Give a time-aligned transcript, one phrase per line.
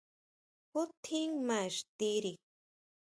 [0.71, 2.31] Jú tjín maa ixtiri.